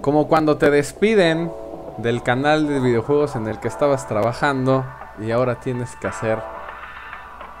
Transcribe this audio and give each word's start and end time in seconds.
Como 0.00 0.26
cuando 0.26 0.56
te 0.56 0.70
despiden 0.70 1.52
del 1.98 2.22
canal 2.22 2.66
de 2.66 2.80
videojuegos 2.80 3.36
en 3.36 3.46
el 3.46 3.60
que 3.60 3.68
estabas 3.68 4.08
trabajando 4.08 4.86
y 5.20 5.30
ahora 5.30 5.60
tienes 5.60 5.94
que 5.96 6.06
hacer 6.06 6.40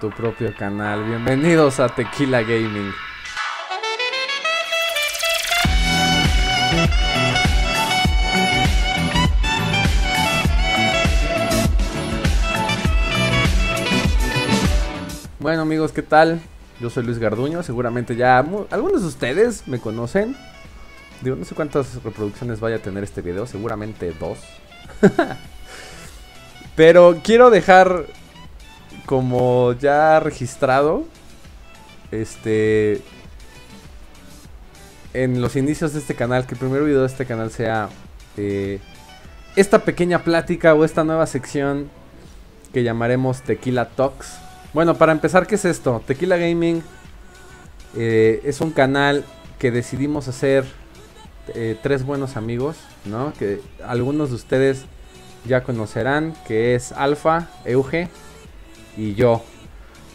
tu 0.00 0.08
propio 0.08 0.52
canal. 0.56 1.04
Bienvenidos 1.04 1.78
a 1.78 1.90
Tequila 1.90 2.40
Gaming. 2.40 2.90
Bueno 15.38 15.62
amigos, 15.62 15.92
¿qué 15.92 16.02
tal? 16.02 16.40
Yo 16.80 16.88
soy 16.88 17.04
Luis 17.04 17.18
Garduño, 17.18 17.62
seguramente 17.62 18.16
ya 18.16 18.38
algunos 18.38 19.02
de 19.02 19.08
ustedes 19.08 19.68
me 19.68 19.78
conocen. 19.78 20.34
Digo, 21.22 21.36
no 21.36 21.44
sé 21.44 21.54
cuántas 21.54 22.02
reproducciones 22.02 22.58
vaya 22.58 22.76
a 22.76 22.78
tener 22.80 23.04
este 23.04 23.22
video, 23.22 23.46
seguramente 23.46 24.12
dos. 24.18 24.38
Pero 26.76 27.20
quiero 27.22 27.50
dejar 27.50 28.06
como 29.06 29.72
ya 29.74 30.18
registrado 30.20 31.04
este 32.10 33.02
en 35.14 35.40
los 35.40 35.56
inicios 35.56 35.92
de 35.92 36.00
este 36.00 36.14
canal 36.14 36.46
que 36.46 36.54
el 36.54 36.60
primer 36.60 36.82
video 36.82 37.00
de 37.00 37.06
este 37.06 37.26
canal 37.26 37.50
sea 37.50 37.88
eh, 38.36 38.80
esta 39.56 39.80
pequeña 39.80 40.24
plática 40.24 40.74
o 40.74 40.84
esta 40.84 41.04
nueva 41.04 41.26
sección 41.26 41.90
que 42.72 42.82
llamaremos 42.82 43.42
Tequila 43.42 43.90
Talks. 43.90 44.38
Bueno, 44.72 44.96
para 44.96 45.12
empezar, 45.12 45.46
¿qué 45.46 45.56
es 45.56 45.66
esto? 45.66 46.02
Tequila 46.06 46.36
Gaming 46.38 46.82
eh, 47.94 48.40
es 48.44 48.60
un 48.62 48.70
canal 48.70 49.24
que 49.58 49.70
decidimos 49.70 50.28
hacer 50.28 50.64
eh, 51.48 51.76
tres 51.82 52.04
buenos 52.04 52.36
amigos, 52.36 52.76
¿no? 53.04 53.32
Que 53.38 53.60
algunos 53.84 54.30
de 54.30 54.36
ustedes 54.36 54.84
ya 55.44 55.64
conocerán, 55.64 56.34
que 56.46 56.74
es 56.74 56.92
Alfa, 56.92 57.48
Euge 57.64 58.08
y 58.96 59.14
yo. 59.14 59.42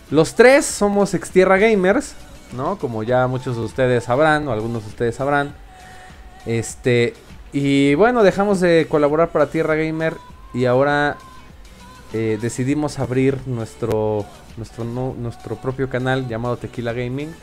Los 0.09 0.35
tres 0.35 0.65
somos 0.65 1.13
Extierra 1.13 1.57
Gamers, 1.57 2.15
¿no? 2.55 2.77
Como 2.77 3.03
ya 3.03 3.27
muchos 3.27 3.57
de 3.57 3.63
ustedes 3.63 4.05
sabrán, 4.05 4.47
o 4.47 4.53
algunos 4.53 4.83
de 4.83 4.89
ustedes 4.89 5.15
sabrán. 5.15 5.53
Este, 6.45 7.13
y 7.51 7.95
bueno, 7.95 8.23
dejamos 8.23 8.61
de 8.61 8.87
colaborar 8.89 9.29
para 9.29 9.49
Tierra 9.49 9.75
Gamer 9.75 10.15
y 10.53 10.63
ahora 10.65 11.17
eh, 12.13 12.37
decidimos 12.41 12.99
abrir 12.99 13.37
nuestro, 13.47 14.25
nuestro, 14.55 14.85
nuestro 14.85 15.57
propio 15.57 15.89
canal 15.89 16.29
llamado 16.29 16.55
Tequila 16.55 16.93
Gaming 16.93 17.33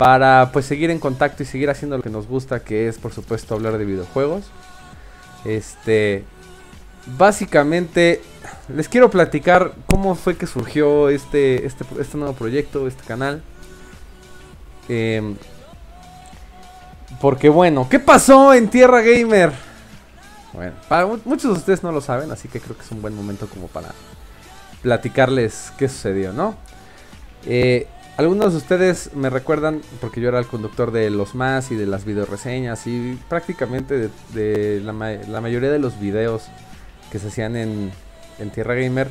para 0.00 0.48
pues 0.50 0.64
seguir 0.64 0.90
en 0.90 0.98
contacto 0.98 1.42
y 1.42 1.46
seguir 1.46 1.68
haciendo 1.68 1.94
lo 1.98 2.02
que 2.02 2.08
nos 2.08 2.26
gusta, 2.26 2.60
que 2.60 2.88
es 2.88 2.96
por 2.96 3.12
supuesto 3.12 3.54
hablar 3.54 3.76
de 3.76 3.84
videojuegos. 3.84 4.44
Este, 5.44 6.24
básicamente 7.18 8.22
les 8.74 8.88
quiero 8.88 9.10
platicar 9.10 9.74
cómo 9.86 10.14
fue 10.14 10.38
que 10.38 10.46
surgió 10.46 11.10
este, 11.10 11.66
este, 11.66 11.84
este 12.00 12.16
nuevo 12.16 12.32
proyecto, 12.32 12.88
este 12.88 13.04
canal. 13.04 13.42
Em, 14.88 15.36
porque 17.20 17.50
bueno, 17.50 17.86
¿qué 17.90 18.00
pasó 18.00 18.54
en 18.54 18.70
Tierra 18.70 19.02
Gamer? 19.02 19.52
Bueno, 20.54 20.72
para 20.88 21.04
muchos 21.26 21.52
de 21.52 21.58
ustedes 21.58 21.82
no 21.82 21.92
lo 21.92 22.00
saben, 22.00 22.32
así 22.32 22.48
que 22.48 22.58
creo 22.58 22.74
que 22.74 22.84
es 22.84 22.90
un 22.90 23.02
buen 23.02 23.14
momento 23.14 23.46
como 23.50 23.66
para 23.66 23.90
platicarles 24.80 25.74
qué 25.76 25.90
sucedió, 25.90 26.32
¿no? 26.32 26.54
Eh, 27.44 27.86
algunos 28.20 28.52
de 28.52 28.58
ustedes 28.58 29.14
me 29.14 29.30
recuerdan, 29.30 29.80
porque 29.98 30.20
yo 30.20 30.28
era 30.28 30.38
el 30.38 30.46
conductor 30.46 30.92
de 30.92 31.08
los 31.08 31.34
más 31.34 31.70
y 31.70 31.74
de 31.74 31.86
las 31.86 32.04
videoreseñas 32.04 32.86
y 32.86 33.18
prácticamente 33.30 34.10
de, 34.34 34.82
la, 34.84 34.92
mayoría 34.92 35.70
de 35.70 35.78
los 35.78 35.98
videos 35.98 36.44
que 37.10 37.18
se 37.18 37.28
hacían 37.28 37.56
en, 37.56 37.90
Tierra 38.52 38.74
Gamer, 38.74 39.08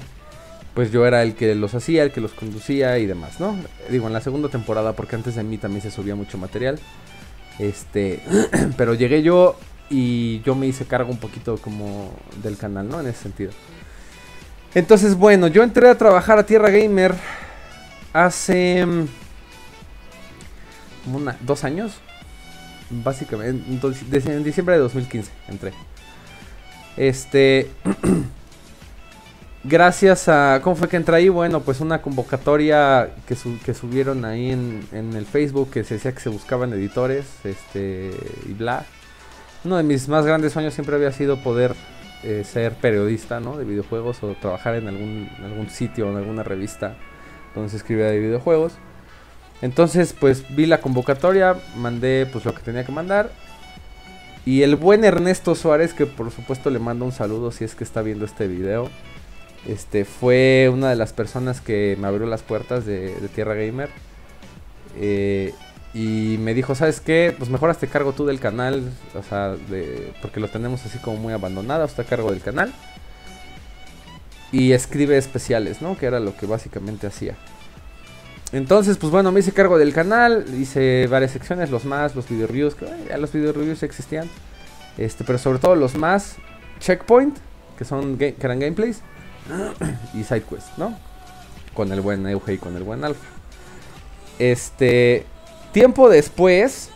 pues 0.75 0.91
yo 0.91 1.07
era 1.07 1.23
el 1.23 1.33
que 1.33 1.55
los 1.55 1.73
hacía, 1.73 2.03
el 2.03 2.11
que 2.11 2.21
los 2.21 2.33
conducía 2.33 2.99
y 2.99 3.08
demás, 3.08 3.39
¿no? 3.39 3.55
Digo, 3.89 4.05
en 4.05 4.14
la 4.14 4.21
segunda 4.21 4.48
temporada, 4.49 4.93
porque 4.93 5.15
antes 5.15 5.33
de 5.33 5.43
mí 5.43 5.58
también 5.58 5.81
se 5.81 5.89
subía 5.89 6.14
mucho 6.14 6.37
material. 6.37 6.80
Este, 7.58 8.21
pero 8.77 8.93
llegué 8.93 9.23
yo 9.23 9.55
y 9.89 10.42
yo 10.42 10.53
me 10.53 10.67
hice 10.67 10.86
cargo 10.86 11.11
un 11.11 11.19
poquito 11.19 11.58
como 11.58 12.11
del 12.43 12.58
canal, 12.58 12.87
¿no? 12.87 12.99
En 12.99 13.08
ese 13.08 13.23
sentido. 13.23 13.52
Entonces, 14.75 15.15
bueno, 15.15 15.48
yo 15.48 15.64
entré 15.64 15.89
a 15.89 15.98
trabajar 15.98 16.37
a 16.37 16.45
Tierra 16.45 16.69
Gamer 16.69 17.15
hace 18.25 18.85
mm, 18.85 19.07
dos 21.41 21.63
años, 21.63 21.99
básicamente, 22.89 23.63
en 24.31 24.43
diciembre 24.43 24.75
de 24.75 24.81
2015 24.81 25.31
entré. 25.47 25.73
Este, 26.97 27.69
gracias 29.63 30.27
a, 30.27 30.59
¿cómo 30.63 30.75
fue 30.75 30.89
que 30.89 30.97
entré 30.97 31.15
ahí? 31.15 31.30
Bueno, 31.30 31.61
pues 31.61 31.80
una 31.80 32.02
convocatoria 32.02 33.11
que, 33.25 33.35
subieron 33.73 34.25
ahí 34.25 34.51
en, 34.51 34.86
en, 34.91 35.13
el 35.13 35.25
Facebook 35.25 35.71
que 35.71 35.83
se 35.83 35.95
decía 35.95 36.11
que 36.13 36.19
se 36.19 36.30
buscaban 36.30 36.73
editores, 36.73 37.25
este, 37.43 38.11
y 38.47 38.53
bla. 38.53 38.86
Uno 39.63 39.77
de 39.77 39.83
mis 39.83 40.07
más 40.07 40.25
grandes 40.25 40.53
sueños 40.53 40.73
siempre 40.73 40.95
había 40.95 41.11
sido 41.11 41.41
poder 41.43 41.75
eh, 42.23 42.43
ser 42.45 42.73
periodista, 42.73 43.39
¿no? 43.39 43.57
De 43.57 43.65
videojuegos 43.65 44.23
o 44.23 44.36
trabajar 44.36 44.75
en 44.75 44.87
algún, 44.87 45.30
en 45.37 45.45
algún 45.45 45.69
sitio 45.69 46.09
en 46.09 46.17
alguna 46.17 46.43
revista 46.43 46.95
se 47.67 47.77
escribía 47.77 48.05
de 48.05 48.20
videojuegos. 48.20 48.73
Entonces, 49.61 50.15
pues 50.17 50.55
vi 50.55 50.65
la 50.65 50.80
convocatoria, 50.80 51.58
mandé 51.75 52.25
pues 52.31 52.45
lo 52.45 52.53
que 52.53 52.61
tenía 52.61 52.86
que 52.86 52.92
mandar. 52.92 53.31
Y 54.45 54.61
el 54.61 54.77
buen 54.77 55.03
Ernesto 55.03 55.53
Suárez, 55.55 55.93
que 55.93 56.05
por 56.05 56.31
supuesto 56.31 56.69
le 56.69 56.80
mando 56.80 57.05
un 57.05 57.11
saludo 57.11 57.52
si 57.52 57.65
es 57.65 57.75
que 57.75 57.83
está 57.83 58.02
viendo 58.02 58.25
este 58.25 58.48
video. 58.48 58.89
Este 59.67 60.05
fue 60.05 60.69
una 60.71 60.89
de 60.89 60.95
las 60.95 61.11
personas 61.11 61.59
que 61.59 61.98
me 61.99 62.08
abrió 62.08 62.25
las 62.25 62.42
puertas 62.42 62.86
de, 62.86 63.14
Tierra 63.36 63.55
Gamer. 63.55 63.89
Eh, 64.98 65.53
y 65.93 66.37
me 66.39 66.53
dijo, 66.53 66.75
¿sabes 66.75 67.02
qué? 67.02 67.36
Pues 67.37 67.49
mejor 67.49 67.69
hazte 67.69 67.87
cargo 67.87 68.14
tú 68.14 68.25
del 68.25 68.39
canal. 68.39 68.89
O 69.14 69.23
sea, 69.23 69.55
porque 70.21 70.39
lo 70.39 70.48
tenemos 70.48 70.86
así 70.86 70.99
como 70.99 71.17
muy 71.17 71.33
abandonado. 71.33 71.83
Está 71.83 72.03
a 72.03 72.05
cargo 72.05 72.31
del 72.31 72.42
canal 72.42 72.73
y 74.52 74.71
escribe 74.71 75.17
especiales, 75.17 75.82
¿no? 75.82 75.98
Que 75.98 76.05
era 76.05 76.20
lo 76.20 76.36
que 76.36 76.45
básicamente 76.45 77.08
hacía. 77.08 77.36
Entonces, 78.52 78.98
pues 78.98 79.11
bueno, 79.11 79.32
me 79.32 79.42
hice 79.42 79.52
cargo 79.52 79.77
del 79.77 79.93
canal, 79.93 80.45
hice 80.60 81.08
varias 81.08 81.32
secciones, 81.32 81.70
los 81.70 81.86
más, 81.86 82.15
los 82.15 82.27
video 82.27 82.48
reviews, 82.48 82.73
que 82.73 82.87
ya 83.08 83.17
los 83.17 83.32
video 83.32 83.54
reviews 83.54 83.83
existían. 83.83 84.27
Este, 84.98 85.23
pero 85.23 85.37
sobre 85.37 85.60
todo 85.60 85.76
los 85.76 85.95
más, 85.95 86.37
Checkpoint, 86.80 87.37
que 87.77 87.86
son 87.86 88.17
que 88.17 88.36
eran 88.39 88.60
gameplays, 88.60 89.02
y 90.14 90.23
SideQuest, 90.23 90.77
¿no? 90.77 90.98
Con 91.73 91.92
el 91.92 92.02
buen 92.02 92.26
Euge 92.27 92.54
y 92.54 92.58
con 92.58 92.76
el 92.76 92.83
buen 92.83 93.04
Alpha. 93.04 93.26
Este, 94.39 95.26
tiempo 95.71 96.10
después, 96.10 96.89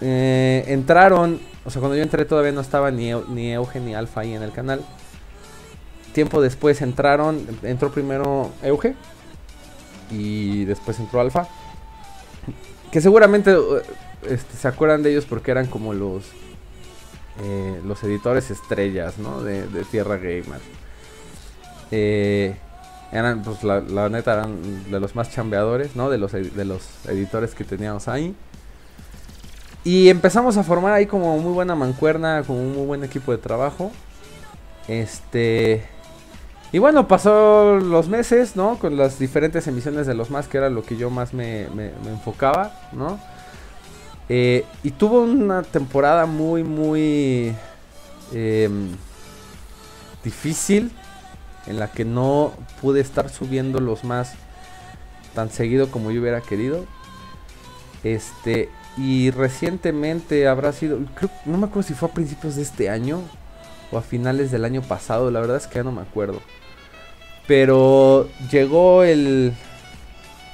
eh, 0.00 0.64
entraron, 0.68 1.40
o 1.64 1.70
sea, 1.70 1.80
cuando 1.80 1.96
yo 1.96 2.02
entré 2.02 2.24
todavía 2.24 2.52
no 2.52 2.60
estaba 2.60 2.90
ni, 2.90 3.12
ni 3.28 3.52
Euge 3.52 3.80
ni 3.80 3.94
Alpha 3.94 4.20
ahí 4.20 4.34
en 4.34 4.42
el 4.42 4.52
canal. 4.52 4.82
Tiempo 6.16 6.40
después 6.40 6.80
entraron, 6.80 7.46
entró 7.62 7.90
primero 7.90 8.50
Euge 8.62 8.94
y 10.10 10.64
después 10.64 10.98
entró 10.98 11.20
Alfa. 11.20 11.46
Que 12.90 13.02
seguramente 13.02 13.54
uh, 13.54 13.82
este, 14.26 14.56
se 14.56 14.66
acuerdan 14.66 15.02
de 15.02 15.10
ellos 15.10 15.26
porque 15.26 15.50
eran 15.50 15.66
como 15.66 15.92
los 15.92 16.24
eh, 17.42 17.82
los 17.84 18.02
editores 18.02 18.50
estrellas, 18.50 19.18
¿no? 19.18 19.42
De, 19.42 19.66
Tierra 19.90 20.16
Gamer. 20.16 20.62
Eh, 21.90 22.56
eran, 23.12 23.42
pues 23.42 23.62
la, 23.62 24.08
neta, 24.08 24.32
eran 24.32 24.90
de 24.90 24.98
los 24.98 25.14
más 25.14 25.30
chambeadores, 25.30 25.96
¿no? 25.96 26.08
De 26.08 26.16
los, 26.16 26.32
de 26.32 26.64
los 26.64 26.82
editores 27.06 27.54
que 27.54 27.64
teníamos 27.64 28.08
ahí. 28.08 28.34
Y 29.84 30.08
empezamos 30.08 30.56
a 30.56 30.62
formar 30.62 30.94
ahí 30.94 31.04
como 31.04 31.36
muy 31.36 31.52
buena 31.52 31.74
mancuerna, 31.74 32.42
como 32.46 32.60
un 32.60 32.74
muy 32.74 32.86
buen 32.86 33.04
equipo 33.04 33.32
de 33.32 33.38
trabajo. 33.38 33.92
Este. 34.88 35.94
Y 36.72 36.78
bueno, 36.78 37.06
pasó 37.06 37.76
los 37.76 38.08
meses, 38.08 38.56
¿no? 38.56 38.78
Con 38.78 38.96
las 38.96 39.18
diferentes 39.18 39.66
emisiones 39.66 40.06
de 40.06 40.14
los 40.14 40.30
más, 40.30 40.48
que 40.48 40.58
era 40.58 40.68
lo 40.68 40.82
que 40.82 40.96
yo 40.96 41.10
más 41.10 41.32
me, 41.32 41.66
enfocaba, 42.06 42.72
¿no? 42.92 43.20
Eh, 44.28 44.64
y 44.82 44.90
tuvo 44.90 45.22
una 45.22 45.62
temporada 45.62 46.26
muy, 46.26 46.64
muy 46.64 47.54
em, 48.32 48.88
difícil 50.24 50.90
en 51.66 51.78
la 51.78 51.92
que 51.92 52.04
no 52.04 52.52
pude 52.80 53.00
estar 53.00 53.28
subiendo 53.28 53.78
los 53.78 54.02
más 54.02 54.34
tan 55.34 55.50
seguido 55.50 55.90
como 55.90 56.10
yo 56.10 56.20
hubiera 56.20 56.40
querido. 56.40 56.84
Este, 58.02 58.68
y 58.96 59.30
recientemente 59.30 60.48
habrá 60.48 60.72
sido, 60.72 60.98
creo, 61.14 61.30
no 61.44 61.58
me 61.58 61.66
acuerdo 61.66 61.88
si 61.88 61.94
fue 61.94 62.08
a 62.08 62.12
principios 62.12 62.56
de 62.56 62.62
este 62.62 62.90
año 62.90 63.22
o 63.90 63.98
a 63.98 64.02
finales 64.02 64.50
del 64.50 64.64
año 64.64 64.82
pasado, 64.82 65.30
la 65.30 65.40
verdad 65.40 65.56
es 65.56 65.66
que 65.66 65.76
ya 65.76 65.84
no 65.84 65.92
me 65.92 66.02
acuerdo. 66.02 66.40
Pero 67.46 68.28
llegó 68.50 69.04
el 69.04 69.54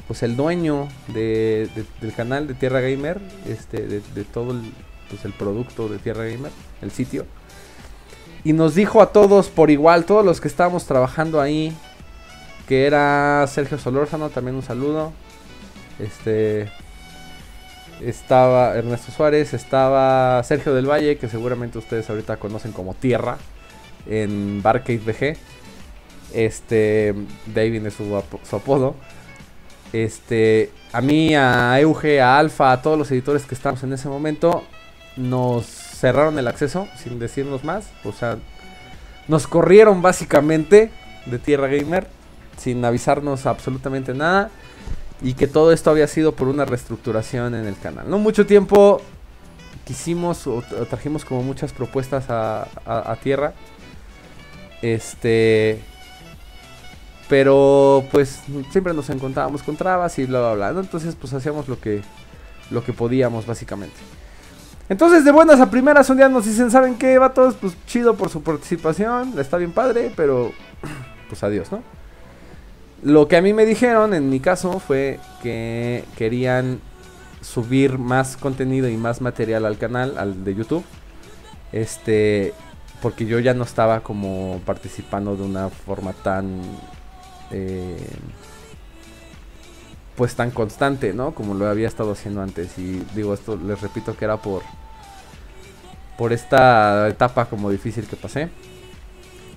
pues 0.06 0.22
el 0.22 0.36
dueño 0.36 0.88
de, 1.08 1.70
del 2.00 2.14
canal 2.14 2.46
de 2.46 2.54
Tierra 2.54 2.80
Gamer, 2.80 3.18
este, 3.46 3.86
de, 3.86 4.24
todo 4.24 4.50
el, 4.52 4.60
pues, 5.08 5.24
el 5.24 5.32
producto 5.32 5.88
de 5.88 5.98
Tierra 5.98 6.24
Gamer, 6.24 6.52
el 6.82 6.90
sitio. 6.90 7.24
Y 8.44 8.52
nos 8.52 8.74
dijo 8.74 9.00
a 9.00 9.12
todos 9.12 9.48
por 9.48 9.70
igual, 9.70 10.04
todos 10.04 10.24
los 10.24 10.40
que 10.40 10.48
estábamos 10.48 10.84
trabajando 10.84 11.40
ahí, 11.40 11.72
que 12.68 12.86
era 12.86 13.46
Sergio 13.46 13.78
Solórzano, 13.78 14.28
también 14.28 14.56
un 14.56 14.62
saludo. 14.62 15.12
Este 15.98 16.70
estaba 18.00 18.76
Ernesto 18.76 19.12
Suárez, 19.12 19.54
estaba 19.54 20.42
Sergio 20.42 20.74
del 20.74 20.90
Valle, 20.90 21.18
que 21.18 21.28
seguramente 21.28 21.78
ustedes 21.78 22.08
ahorita 22.10 22.36
conocen 22.36 22.72
como 22.72 22.94
Tierra 22.94 23.38
en 24.06 24.62
Barcade 24.62 24.98
VG. 24.98 25.36
Este, 26.34 27.14
David 27.46 27.86
es 27.86 27.94
su, 27.94 28.22
su, 28.48 28.56
apodo. 28.56 28.94
Este, 29.92 30.70
a 30.92 31.00
mí, 31.00 31.34
a 31.34 31.78
Euge, 31.80 32.20
a 32.20 32.38
Alfa, 32.38 32.72
a 32.72 32.82
todos 32.82 32.98
los 32.98 33.10
editores 33.10 33.44
que 33.44 33.54
estamos 33.54 33.82
en 33.82 33.92
ese 33.92 34.08
momento, 34.08 34.64
nos 35.16 35.66
cerraron 35.66 36.38
el 36.38 36.48
acceso 36.48 36.88
sin 36.96 37.18
decirnos 37.18 37.64
más. 37.64 37.90
O 38.04 38.12
sea, 38.12 38.38
nos 39.28 39.46
corrieron 39.46 40.02
básicamente 40.02 40.90
de 41.26 41.38
Tierra 41.38 41.68
Gamer 41.68 42.06
sin 42.56 42.84
avisarnos 42.84 43.46
absolutamente 43.46 44.14
nada. 44.14 44.50
Y 45.22 45.34
que 45.34 45.46
todo 45.46 45.72
esto 45.72 45.90
había 45.90 46.06
sido 46.08 46.32
por 46.32 46.48
una 46.48 46.64
reestructuración 46.64 47.54
en 47.54 47.66
el 47.66 47.78
canal. 47.78 48.10
No 48.10 48.18
mucho 48.18 48.44
tiempo 48.44 49.00
quisimos 49.84 50.46
o, 50.46 50.62
trajimos 50.88 51.24
como 51.24 51.42
muchas 51.42 51.72
propuestas 51.72 52.24
a, 52.28 53.16
Tierra. 53.22 53.52
Este. 54.80 55.80
Pero 57.28 58.04
pues 58.10 58.42
siempre 58.70 58.92
nos 58.92 59.08
encontrábamos 59.10 59.62
con 59.62 59.76
trabas 59.76 60.18
y 60.18 60.24
bla 60.24 60.40
bla 60.40 60.54
bla. 60.54 60.72
¿no? 60.72 60.80
Entonces 60.80 61.14
pues 61.14 61.32
hacíamos 61.32 61.68
lo 61.68 61.80
que, 61.80 62.02
lo 62.70 62.84
que 62.84 62.92
podíamos 62.92 63.46
básicamente. 63.46 63.96
Entonces 64.88 65.24
de 65.24 65.30
buenas 65.30 65.60
a 65.60 65.70
primeras 65.70 66.10
un 66.10 66.16
día 66.16 66.28
nos 66.28 66.44
dicen, 66.44 66.70
¿saben 66.70 66.96
qué, 66.96 67.16
vatos? 67.16 67.54
Pues 67.54 67.74
chido 67.86 68.16
por 68.16 68.28
su 68.28 68.42
participación, 68.42 69.38
está 69.38 69.56
bien 69.56 69.72
padre, 69.72 70.12
pero 70.16 70.52
pues 71.28 71.42
adiós, 71.42 71.70
¿no? 71.70 71.82
Lo 73.02 73.26
que 73.26 73.36
a 73.36 73.42
mí 73.42 73.52
me 73.52 73.66
dijeron 73.66 74.14
en 74.14 74.30
mi 74.30 74.38
caso 74.38 74.78
fue 74.78 75.18
que 75.42 76.04
querían 76.16 76.80
subir 77.40 77.98
más 77.98 78.36
contenido 78.36 78.88
y 78.88 78.96
más 78.96 79.20
material 79.20 79.66
al 79.66 79.76
canal, 79.76 80.16
al 80.18 80.44
de 80.44 80.54
YouTube. 80.54 80.84
Este, 81.72 82.54
porque 83.00 83.26
yo 83.26 83.40
ya 83.40 83.54
no 83.54 83.64
estaba 83.64 84.00
como 84.00 84.60
participando 84.64 85.36
de 85.36 85.42
una 85.42 85.68
forma 85.68 86.12
tan 86.12 86.60
eh, 87.50 87.96
pues 90.16 90.36
tan 90.36 90.52
constante, 90.52 91.12
¿no? 91.12 91.34
Como 91.34 91.54
lo 91.54 91.66
había 91.66 91.88
estado 91.88 92.12
haciendo 92.12 92.42
antes. 92.42 92.78
Y 92.78 93.04
digo, 93.16 93.34
esto 93.34 93.56
les 93.56 93.80
repito 93.80 94.16
que 94.16 94.24
era 94.24 94.36
por 94.36 94.62
por 96.16 96.32
esta 96.32 97.08
etapa 97.08 97.46
como 97.46 97.70
difícil 97.70 98.06
que 98.06 98.14
pasé. 98.14 98.48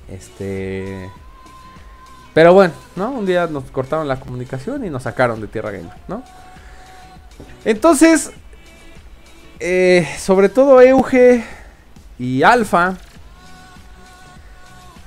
Este 0.09 1.09
pero 2.35 2.53
bueno, 2.53 2.73
¿no? 2.97 3.11
Un 3.11 3.25
día 3.25 3.47
nos 3.47 3.63
cortaron 3.71 4.09
la 4.09 4.19
comunicación 4.19 4.83
y 4.85 4.89
nos 4.89 5.03
sacaron 5.03 5.39
de 5.39 5.47
Tierra 5.47 5.71
Gamer, 5.71 5.93
¿no? 6.09 6.21
Entonces, 7.63 8.29
eh, 9.61 10.05
sobre 10.19 10.49
todo 10.49 10.81
Euge 10.81 11.45
y 12.19 12.43
Alfa, 12.43 12.95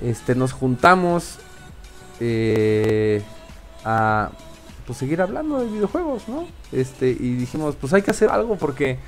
este, 0.02 0.34
nos 0.34 0.52
juntamos 0.52 1.38
eh, 2.19 3.22
a 3.84 4.30
pues, 4.86 4.98
seguir 4.98 5.20
hablando 5.20 5.60
de 5.60 5.66
videojuegos, 5.66 6.28
¿no? 6.28 6.48
Este, 6.72 7.10
y 7.10 7.34
dijimos, 7.34 7.76
pues 7.78 7.92
hay 7.92 8.00
que 8.00 8.10
hacer 8.10 8.30
algo 8.30 8.56
porque 8.56 8.98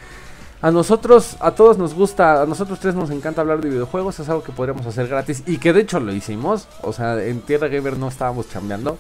a 0.63 0.71
nosotros, 0.71 1.37
a 1.41 1.53
todos 1.53 1.79
nos 1.79 1.95
gusta, 1.95 2.43
a 2.43 2.47
nosotros 2.47 2.79
tres 2.81 2.95
nos 2.95 3.11
encanta 3.11 3.41
hablar 3.41 3.61
de 3.61 3.71
videojuegos, 3.71 4.21
es 4.21 4.29
algo 4.29 4.43
que 4.43 4.53
podríamos 4.53 4.85
hacer 4.87 5.09
gratis 5.09 5.43
y 5.47 5.59
que 5.59 5.73
de 5.73 5.81
hecho 5.81 6.01
lo 6.01 6.13
hicimos, 6.13 6.69
o 6.83 6.93
sea, 6.93 7.23
en 7.23 7.41
Tierra 7.41 7.69
Gamer 7.69 7.97
no 7.97 8.09
estábamos 8.09 8.51
chambeando. 8.51 8.99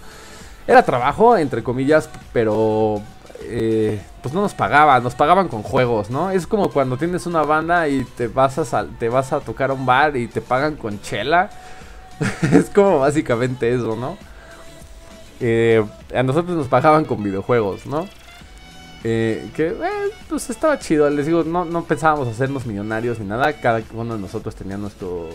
Era 0.67 0.85
trabajo, 0.85 1.37
entre 1.37 1.63
comillas, 1.63 2.09
pero 2.33 3.03
eh, 3.43 4.01
pues 4.23 4.35
no 4.35 4.41
nos 4.41 4.55
pagaban, 4.55 5.03
nos 5.03 5.15
pagaban 5.15 5.49
con 5.49 5.63
juegos, 5.63 6.11
¿no? 6.11 6.31
Es 6.31 6.47
como 6.47 6.71
cuando 6.71 6.97
tienes 6.97 7.27
una 7.27 7.43
banda 7.43 7.89
y 7.89 8.05
te 8.05 8.29
vas 8.29 8.59
a, 8.73 8.87
te 8.87 9.09
vas 9.09 9.33
a 9.33 9.41
tocar 9.41 9.71
a 9.71 9.75
un 9.75 9.85
bar 9.85 10.17
y 10.17 10.29
te 10.29 10.41
pagan 10.41 10.77
con 10.77 11.01
chela. 11.03 11.51
es 12.53 12.71
como 12.71 13.01
básicamente 13.01 13.75
eso, 13.75 13.97
¿no? 13.97 14.17
Eh, 15.41 15.85
a 16.15 16.23
nosotros 16.23 16.57
nos 16.57 16.69
pagaban 16.69 17.05
con 17.05 17.23
videojuegos, 17.23 17.87
¿no? 17.87 18.07
Eh, 19.03 19.49
que 19.55 19.69
eh, 19.69 20.11
pues 20.29 20.51
estaba 20.51 20.79
chido. 20.79 21.09
Les 21.11 21.27
digo, 21.27 21.43
no, 21.43 21.65
no 21.65 21.85
pensábamos 21.85 22.29
hacernos 22.29 22.67
millonarios 22.67 23.19
ni 23.19 23.27
nada. 23.27 23.53
Cada 23.55 23.83
uno 23.95 24.15
de 24.15 24.21
nosotros 24.21 24.55
tenía 24.55 24.77
nuestro 24.77 25.29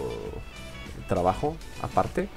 trabajo 1.08 1.56
aparte. 1.82 2.30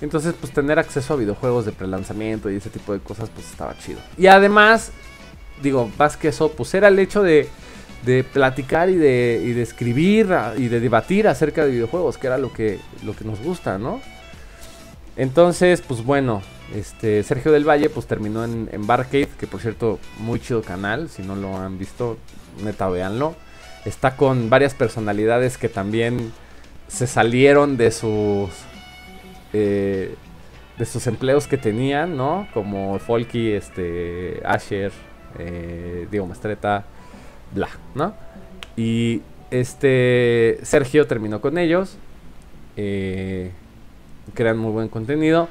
Entonces, 0.00 0.34
pues 0.38 0.52
tener 0.52 0.78
acceso 0.78 1.14
a 1.14 1.16
videojuegos 1.16 1.64
de 1.64 1.72
prelanzamiento 1.72 2.50
y 2.50 2.56
ese 2.56 2.70
tipo 2.70 2.92
de 2.92 2.98
cosas, 2.98 3.30
pues 3.30 3.48
estaba 3.48 3.76
chido. 3.78 4.00
Y 4.18 4.26
además, 4.26 4.90
digo, 5.62 5.90
más 5.96 6.16
que 6.16 6.28
eso, 6.28 6.50
pues 6.50 6.74
era 6.74 6.88
el 6.88 6.98
hecho 6.98 7.22
de, 7.22 7.48
de 8.04 8.24
platicar 8.24 8.90
y 8.90 8.96
de, 8.96 9.40
y 9.44 9.52
de 9.52 9.62
escribir 9.62 10.34
y 10.56 10.66
de 10.66 10.80
debatir 10.80 11.28
acerca 11.28 11.64
de 11.64 11.70
videojuegos, 11.70 12.18
que 12.18 12.26
era 12.26 12.36
lo 12.36 12.52
que, 12.52 12.80
lo 13.04 13.14
que 13.14 13.24
nos 13.24 13.40
gusta, 13.40 13.78
¿no? 13.78 14.00
Entonces, 15.16 15.82
pues 15.82 16.04
bueno, 16.04 16.42
este 16.74 17.22
Sergio 17.22 17.52
del 17.52 17.68
Valle 17.68 17.90
pues 17.90 18.06
terminó 18.06 18.44
en, 18.44 18.68
en 18.72 18.86
Barcade, 18.86 19.28
que 19.38 19.46
por 19.46 19.60
cierto, 19.60 19.98
muy 20.18 20.40
chido 20.40 20.62
canal, 20.62 21.08
si 21.08 21.22
no 21.22 21.36
lo 21.36 21.56
han 21.56 21.78
visto, 21.78 22.18
neta 22.62 22.88
véanlo. 22.88 23.34
Está 23.84 24.16
con 24.16 24.48
varias 24.48 24.74
personalidades 24.74 25.58
que 25.58 25.68
también 25.68 26.32
se 26.88 27.06
salieron 27.06 27.76
de 27.76 27.90
sus 27.90 28.50
eh, 29.52 30.14
de 30.78 30.86
sus 30.86 31.06
empleos 31.06 31.46
que 31.46 31.58
tenían, 31.58 32.16
¿no? 32.16 32.48
Como 32.54 32.98
Folky, 32.98 33.52
este, 33.52 34.40
Asher, 34.44 34.90
eh, 35.38 36.06
Diego 36.10 36.26
Mastreta, 36.26 36.84
bla, 37.54 37.68
¿no? 37.94 38.14
Y 38.76 39.20
este 39.50 40.58
Sergio 40.62 41.06
terminó 41.06 41.40
con 41.40 41.58
ellos. 41.58 41.96
Eh, 42.76 43.52
crean 44.34 44.58
muy 44.58 44.72
buen 44.72 44.88
contenido. 44.88 45.48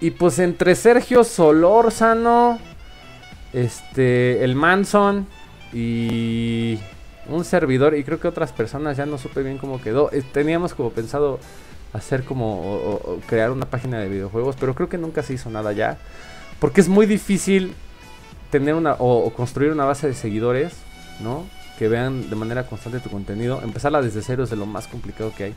Y 0.00 0.10
pues 0.10 0.38
entre 0.38 0.74
Sergio 0.74 1.24
Solórzano, 1.24 2.58
este, 3.52 4.44
el 4.44 4.54
Manson 4.54 5.26
y 5.72 6.78
un 7.28 7.44
servidor 7.44 7.96
y 7.96 8.04
creo 8.04 8.20
que 8.20 8.28
otras 8.28 8.52
personas 8.52 8.96
ya 8.96 9.06
no 9.06 9.18
supe 9.18 9.42
bien 9.42 9.58
cómo 9.58 9.80
quedó. 9.80 10.10
Eh, 10.12 10.22
teníamos 10.32 10.74
como 10.74 10.90
pensado 10.90 11.40
hacer 11.92 12.24
como 12.24 12.60
o, 12.60 13.20
crear 13.26 13.50
una 13.50 13.66
página 13.66 13.98
de 13.98 14.08
videojuegos, 14.08 14.56
pero 14.58 14.74
creo 14.74 14.88
que 14.88 14.98
nunca 14.98 15.22
se 15.22 15.34
hizo 15.34 15.50
nada 15.50 15.72
ya, 15.72 15.98
porque 16.60 16.80
es 16.80 16.88
muy 16.88 17.06
difícil 17.06 17.74
tener 18.50 18.74
una 18.74 18.96
o, 18.98 19.30
construir 19.32 19.72
una 19.72 19.84
base 19.84 20.06
de 20.06 20.14
seguidores, 20.14 20.74
¿no? 21.20 21.46
Que 21.78 21.88
vean 21.88 22.30
de 22.30 22.36
manera 22.36 22.66
constante 22.66 23.00
tu 23.00 23.10
contenido. 23.10 23.60
Empezarla 23.62 24.02
desde 24.02 24.22
cero 24.22 24.44
es 24.44 24.50
de 24.50 24.56
lo 24.56 24.66
más 24.66 24.86
complicado 24.86 25.32
que 25.36 25.44
hay. 25.44 25.54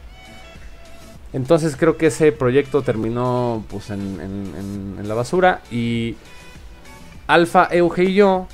Entonces 1.31 1.75
creo 1.75 1.98
que 1.98 2.07
ese 2.07 2.31
proyecto 2.31 2.81
terminó 2.81 3.63
pues 3.69 3.91
en, 3.91 4.98
la 5.03 5.13
basura 5.13 5.62
y 5.71 6.15
Alfa, 7.27 7.67
Euge 7.71 8.05
y 8.05 8.13
yo 8.15 8.48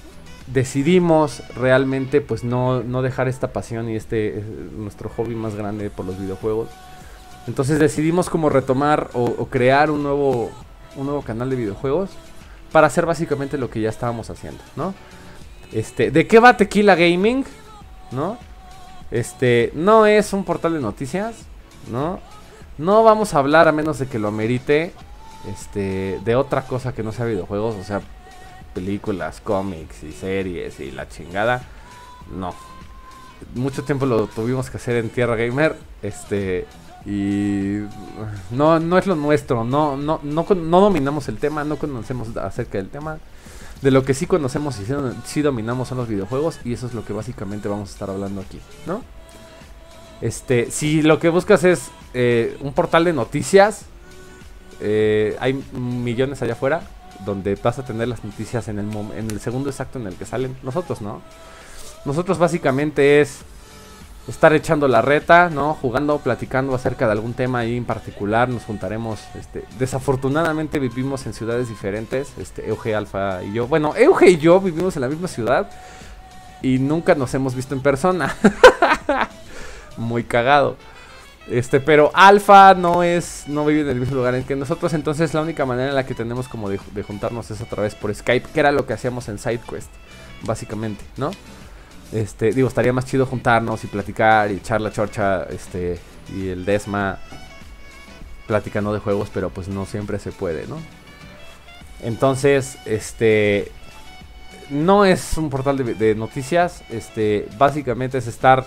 decidimos 0.47 1.41
realmente 1.55 2.21
pues 2.21 2.43
no, 2.43 2.81
dejar 3.01 3.27
esta 3.27 3.53
pasión 3.53 3.89
y 3.89 3.95
este 3.95 4.43
nuestro 4.77 5.09
hobby 5.09 5.35
más 5.35 5.55
grande 5.55 5.89
por 5.89 6.05
los 6.05 6.19
videojuegos. 6.19 6.69
Entonces 7.47 7.79
decidimos 7.79 8.29
como 8.29 8.49
retomar 8.49 9.09
o, 9.13 9.45
crear 9.45 9.89
un 9.89 10.03
nuevo, 10.03 10.51
un 10.95 11.05
nuevo 11.05 11.21
canal 11.21 11.49
de 11.49 11.55
videojuegos 11.55 12.09
para 12.71 12.87
hacer 12.87 13.05
básicamente 13.05 13.57
lo 13.57 13.69
que 13.69 13.79
ya 13.79 13.89
estábamos 13.89 14.29
haciendo, 14.29 14.61
¿no? 14.75 14.93
Este, 15.71 16.11
¿de 16.11 16.27
qué 16.27 16.39
va 16.39 16.57
Tequila 16.57 16.95
Gaming? 16.95 17.45
¿No? 18.11 18.37
Este, 19.11 19.71
no 19.75 20.05
es 20.05 20.33
un 20.33 20.43
portal 20.43 20.73
de 20.73 20.79
noticias, 20.79 21.35
¿no? 21.89 22.19
No 22.77 23.03
vamos 23.03 23.33
a 23.33 23.39
hablar 23.39 23.67
a 23.67 23.71
menos 23.71 23.99
de 23.99 24.07
que 24.07 24.19
lo 24.19 24.27
amerite 24.27 24.93
este 25.47 26.19
de 26.23 26.35
otra 26.35 26.63
cosa 26.63 26.93
que 26.93 27.03
no 27.03 27.11
sea 27.11 27.25
videojuegos, 27.25 27.75
o 27.75 27.83
sea, 27.83 28.01
películas, 28.73 29.41
cómics 29.41 30.03
y 30.03 30.11
series 30.11 30.79
y 30.79 30.91
la 30.91 31.07
chingada. 31.07 31.63
No. 32.35 32.53
Mucho 33.53 33.83
tiempo 33.83 34.05
lo 34.05 34.27
tuvimos 34.27 34.69
que 34.69 34.77
hacer 34.77 34.97
en 34.97 35.09
Tierra 35.09 35.35
Gamer, 35.35 35.75
este 36.01 36.67
y 37.05 37.81
no 38.51 38.79
no 38.79 38.97
es 38.97 39.05
lo 39.05 39.15
nuestro, 39.15 39.63
no 39.63 39.95
no 39.95 40.19
no 40.23 40.45
no 40.55 40.81
dominamos 40.81 41.27
el 41.27 41.37
tema, 41.37 41.63
no 41.63 41.77
conocemos 41.77 42.35
acerca 42.37 42.77
del 42.77 42.89
tema. 42.89 43.19
De 43.81 43.91
lo 43.91 44.03
que 44.03 44.13
sí 44.13 44.25
conocemos 44.25 44.79
y 44.79 44.85
sí 45.25 45.41
dominamos 45.41 45.89
son 45.89 45.97
los 45.97 46.07
videojuegos 46.07 46.59
y 46.63 46.73
eso 46.73 46.87
es 46.87 46.93
lo 46.93 47.05
que 47.05 47.13
básicamente 47.13 47.67
vamos 47.67 47.89
a 47.89 47.93
estar 47.93 48.09
hablando 48.09 48.41
aquí, 48.41 48.59
¿no? 48.87 49.01
Este, 50.21 50.71
si 50.71 51.01
lo 51.01 51.19
que 51.19 51.29
buscas 51.29 51.63
es 51.65 51.91
eh, 52.17 52.57
un 52.61 52.71
portal 52.71 53.03
de 53.03 53.11
noticias, 53.11 53.81
eh, 54.79 55.35
hay 55.41 55.53
millones 55.73 56.41
allá 56.41 56.53
afuera 56.53 56.81
donde 57.25 57.55
vas 57.55 57.77
a 57.77 57.85
tener 57.85 58.07
las 58.07 58.23
noticias 58.23 58.69
en 58.69 58.79
el, 58.79 58.89
en 59.17 59.29
el 59.29 59.41
segundo 59.41 59.69
exacto 59.69 59.99
en 59.99 60.07
el 60.07 60.15
que 60.15 60.25
salen 60.25 60.55
nosotros, 60.63 61.01
¿no? 61.01 61.21
Nosotros 62.05 62.37
básicamente 62.37 63.19
es 63.19 63.39
estar 64.29 64.53
echando 64.53 64.87
la 64.87 65.01
reta, 65.01 65.49
¿no? 65.49 65.73
Jugando, 65.73 66.19
platicando 66.19 66.73
acerca 66.73 67.05
de 67.05 67.11
algún 67.11 67.33
tema 67.33 67.59
ahí 67.59 67.75
en 67.75 67.85
particular. 67.85 68.47
Nos 68.47 68.63
juntaremos. 68.63 69.19
Este, 69.35 69.65
desafortunadamente 69.77 70.79
vivimos 70.79 71.25
en 71.25 71.33
ciudades 71.33 71.67
diferentes. 71.67 72.31
Este, 72.37 72.67
Euge, 72.69 72.95
Alfa 72.95 73.43
y 73.43 73.53
yo. 73.53 73.67
Bueno, 73.67 73.93
Euge 73.95 74.29
y 74.29 74.37
yo 74.37 74.61
vivimos 74.61 74.95
en 74.95 75.01
la 75.01 75.09
misma 75.09 75.27
ciudad. 75.27 75.69
Y 76.61 76.79
nunca 76.79 77.13
nos 77.13 77.33
hemos 77.33 77.55
visto 77.55 77.75
en 77.75 77.81
persona. 77.81 78.35
Muy 79.97 80.23
cagado. 80.23 80.77
Este, 81.47 81.79
pero 81.79 82.09
Alfa 82.15 82.73
no 82.73 83.03
es, 83.03 83.43
no 83.47 83.65
vive 83.65 83.81
en 83.81 83.89
el 83.89 83.99
mismo 83.99 84.15
lugar 84.15 84.33
en 84.33 84.43
que 84.43 84.55
nosotros, 84.55 84.93
entonces 84.93 85.33
la 85.35 85.41
única 85.41 85.65
manera 85.65 85.89
en 85.89 85.95
la 85.95 86.05
que 86.05 86.15
tenemos 86.15 86.47
como 86.47 86.69
de, 86.69 86.77
juntarnos 86.77 87.51
es 87.51 87.61
otra 87.61 87.83
vez 87.83 87.93
por 87.93 88.13
Skype, 88.13 88.49
que 88.51 88.59
era 88.59 88.71
lo 88.71 88.87
que 88.87 88.93
hacíamos 88.93 89.29
en 89.29 89.37
SideQuest, 89.37 89.89
básicamente, 90.41 91.03
¿no? 91.17 91.31
Este, 92.11 92.51
digo, 92.51 92.67
estaría 92.67 92.93
más 92.93 93.05
chido 93.05 93.27
juntarnos 93.27 93.83
y 93.83 93.87
platicar 93.87 94.51
y 94.51 94.55
echar 94.55 94.81
la 94.81 94.91
chorcha, 94.91 95.43
este, 95.43 95.99
y 96.35 96.47
el 96.47 96.65
Desma 96.65 97.19
platicando 98.47 98.93
de 98.93 98.99
juegos, 98.99 99.29
pero 99.31 99.49
pues 99.51 99.67
no 99.67 99.85
siempre 99.85 100.17
se 100.17 100.31
puede, 100.31 100.65
¿no? 100.65 100.77
Entonces, 102.01 102.79
este, 102.85 103.71
no 104.71 105.05
es 105.05 105.37
un 105.37 105.51
portal 105.51 105.77
de, 105.77 105.93
de 105.93 106.15
noticias, 106.15 106.83
este, 106.89 107.47
básicamente 107.59 108.17
es 108.17 108.25
estar 108.25 108.65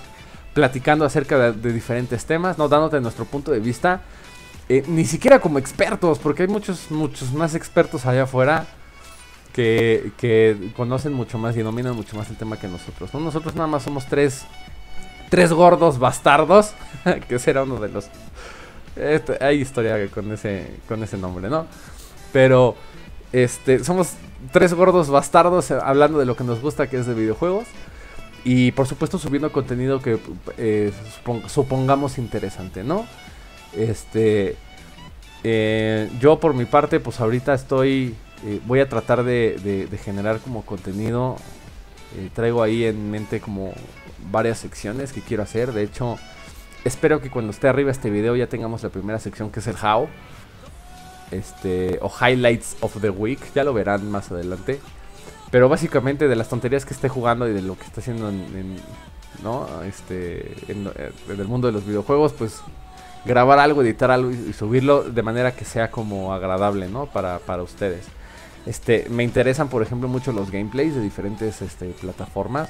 platicando 0.55 1.05
acerca 1.05 1.53
de, 1.53 1.73
diferentes 1.73 2.25
temas, 2.25 2.59
¿no? 2.59 2.69
Dándote 2.69 3.01
nuestro 3.01 3.25
punto 3.25 3.51
de 3.51 3.61
vista. 3.61 4.03
Eh, 4.69 4.85
ni 4.87 5.05
siquiera 5.05 5.41
como 5.41 5.59
expertos, 5.59 6.19
porque 6.19 6.43
hay 6.43 6.49
muchos, 6.49 6.91
muchos 6.91 7.33
más 7.33 7.55
expertos 7.55 8.05
allá 8.05 8.25
afuera 8.25 8.67
que, 9.53 10.13
que, 10.19 10.73
conocen 10.77 11.13
mucho 11.15 11.39
más 11.39 11.57
y 11.57 11.63
dominan 11.63 11.97
mucho 11.97 12.17
más 12.17 12.29
el 12.31 12.37
tema 12.37 12.59
que 12.59 12.69
nosotros. 12.69 13.13
¿no? 13.15 13.21
Nosotros 13.21 13.55
nada 13.55 13.67
más 13.67 13.83
somos 13.83 14.07
tres, 14.07 14.45
tres 15.31 15.53
gordos 15.53 15.99
bastardos, 15.99 16.75
que 17.29 17.39
será 17.39 17.63
uno 17.63 17.77
de 17.77 17.89
los... 17.89 18.09
Este, 18.95 19.43
hay 19.43 19.61
historia 19.61 20.09
con 20.09 20.31
ese, 20.33 20.75
con 20.87 21.03
ese 21.03 21.17
nombre, 21.17 21.49
¿no? 21.49 21.67
Pero 22.33 22.75
este, 23.33 23.85
somos 23.85 24.15
tres 24.53 24.75
gordos 24.75 25.09
bastardos 25.09 25.71
hablando 25.71 26.19
de 26.19 26.27
lo 26.27 26.37
que 26.37 26.45
nos 26.45 26.61
gusta, 26.61 26.89
que 26.89 26.99
es 26.99 27.07
de 27.07 27.15
videojuegos. 27.15 27.67
Y 28.45 28.73
por 28.73 28.87
supuesto 28.87 29.19
subiendo 29.19 29.53
contenido 29.53 30.01
que 30.01 30.19
eh, 30.57 30.93
supongamos 31.47 32.19
interesante, 32.19 32.85
¿no? 32.85 33.07
Este, 33.75 34.57
eh, 35.45 36.11
yo 36.21 36.41
por 36.41 36.55
mi 36.55 36.65
parte, 36.65 37.01
pues 37.01 37.21
ahorita 37.21 37.55
estoy, 37.55 38.15
eh, 38.45 38.61
voy 38.67 38.81
a 38.81 38.89
tratar 38.89 39.25
de, 39.25 39.89
generar 40.03 40.41
como 40.41 40.65
contenido. 40.65 41.37
traigo 42.35 42.63
ahí 42.63 42.85
en 42.85 43.11
mente 43.11 43.41
como 43.41 43.73
varias 44.31 44.59
secciones 44.59 45.13
que 45.13 45.21
quiero 45.21 45.43
hacer. 45.43 45.73
De 45.73 45.83
hecho, 45.83 46.17
espero 46.85 47.21
que 47.21 47.31
cuando 47.31 47.51
esté 47.51 47.69
arriba 47.69 47.91
este 47.91 48.11
video 48.11 48.37
ya 48.37 48.47
tengamos 48.47 48.83
la 48.83 48.89
primera 48.89 49.19
sección 49.19 49.51
que 49.51 49.61
es 49.61 49.67
el 49.67 49.77
How. 49.77 50.09
Este, 51.31 51.99
o 52.01 52.11
Highlights 52.11 52.77
of 52.81 52.99
the 53.03 53.11
Week, 53.11 53.41
ya 53.55 53.63
lo 53.63 53.75
verán 53.75 54.11
más 54.11 54.31
adelante. 54.33 54.81
Pero 55.51 55.69
básicamente 55.69 56.29
de 56.29 56.37
las 56.37 56.49
tonterías 56.49 56.85
que 56.85 56.95
esté 56.95 57.09
jugando 57.09 57.49
y 57.49 57.53
de 57.53 57.63
lo 57.63 57.77
que 57.77 57.85
está 57.85 58.01
haciendo 58.01 58.29
en, 58.29 58.77
¿no? 59.43 59.67
este, 59.85 60.55
en, 60.69 60.91
el 61.29 61.49
mundo 61.49 61.69
de 61.69 61.73
los 61.73 61.87
videojuegos, 61.87 62.33
pues 62.33 62.61
grabar 63.25 63.59
algo, 63.59 63.83
editar 63.83 64.11
algo 64.11 64.31
y, 64.31 64.53
subirlo 64.53 65.05
de 65.05 65.23
manera 65.23 65.53
que 65.53 65.65
sea 65.65 65.91
como 65.91 66.35
agradable, 66.35 66.89
¿no? 66.89 67.07
Para, 67.07 67.39
para 67.39 67.63
ustedes. 67.63 68.05
Este, 68.67 69.07
me 69.09 69.25
interesan, 69.25 69.69
por 69.69 69.83
ejemplo, 69.83 70.09
mucho 70.09 70.33
los 70.33 70.51
gameplays 70.51 70.95
de 70.95 71.01
diferentes 71.01 71.63
este, 71.63 71.87
plataformas. 71.87 72.69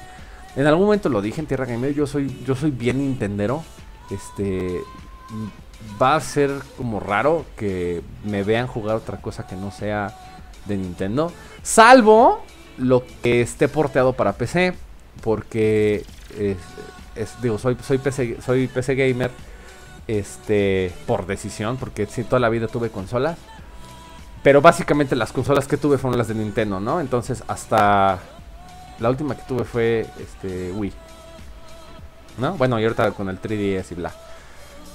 En 0.55 0.65
algún 0.65 0.85
momento 0.85 1.09
lo 1.09 1.21
dije 1.21 1.41
en 1.41 1.47
Tierra 1.47 1.65
Gamer, 1.65 1.93
yo 1.93 2.07
soy, 2.07 2.43
yo 2.45 2.55
soy 2.55 2.71
bien 2.71 2.99
Nintendero. 2.99 3.63
Este, 4.09 4.79
va 6.01 6.15
a 6.15 6.21
ser 6.21 6.51
como 6.77 6.99
raro 6.99 7.45
que 7.57 8.01
me 8.23 8.43
vean 8.43 8.67
jugar 8.67 8.95
otra 8.95 9.21
cosa 9.21 9.45
que 9.45 9.55
no 9.55 9.71
sea 9.71 10.17
de 10.65 10.77
Nintendo. 10.77 11.31
Salvo 11.61 12.43
lo 12.79 13.03
que 13.21 13.41
esté 13.41 13.67
porteado 13.67 14.13
para 14.13 14.33
PC. 14.33 14.73
Porque 15.21 16.05
es, 17.15 17.41
digo, 17.41 17.57
soy, 17.57 17.77
soy, 17.85 17.97
PC, 17.97 18.37
soy 18.41 18.67
PC 18.67 18.95
gamer. 18.95 19.31
Este. 20.07 20.91
Por 21.05 21.27
decisión. 21.27 21.77
Porque 21.77 22.05
sí, 22.05 22.23
toda 22.23 22.39
la 22.39 22.49
vida 22.49 22.67
tuve 22.67 22.89
consolas. 22.89 23.37
Pero 24.43 24.61
básicamente 24.61 25.15
las 25.15 25.33
consolas 25.33 25.67
que 25.67 25.77
tuve 25.77 25.97
fueron 25.97 26.17
las 26.17 26.29
de 26.29 26.35
Nintendo, 26.35 26.79
¿no? 26.79 26.99
Entonces 27.01 27.43
hasta. 27.47 28.19
La 28.99 29.09
última 29.09 29.35
que 29.35 29.43
tuve 29.43 29.63
fue 29.63 30.05
este 30.19 30.71
Wii. 30.71 30.93
¿No? 32.39 32.55
Bueno, 32.57 32.79
y 32.79 32.83
ahorita 32.83 33.11
con 33.11 33.29
el 33.29 33.41
3DS 33.41 33.91
y 33.91 33.95
bla. 33.95 34.13